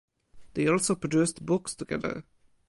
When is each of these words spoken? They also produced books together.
They 0.55 0.65
also 0.67 0.95
produced 0.95 1.45
books 1.45 1.75
together. 1.75 2.23